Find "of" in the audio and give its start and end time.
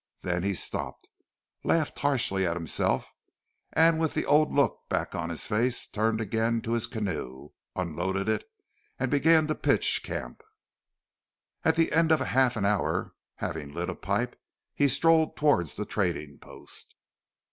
12.11-12.19